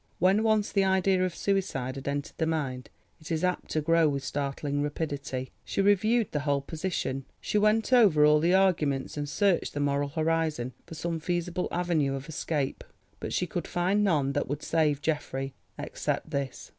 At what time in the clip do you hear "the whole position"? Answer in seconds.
6.31-7.25